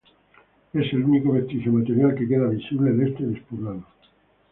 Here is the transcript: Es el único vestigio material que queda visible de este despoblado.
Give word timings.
Es 0.73 0.91
el 0.93 1.03
único 1.03 1.31
vestigio 1.33 1.71
material 1.71 2.15
que 2.15 2.27
queda 2.27 2.47
visible 2.49 2.91
de 2.91 3.09
este 3.11 3.23
despoblado. 3.23 3.85